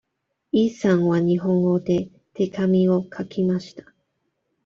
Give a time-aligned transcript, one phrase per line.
[0.51, 3.93] イさんは日本語で手紙を書きました。